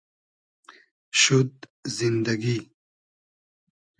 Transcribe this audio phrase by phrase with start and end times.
[1.19, 1.53] شود
[1.95, 2.57] زیندئگی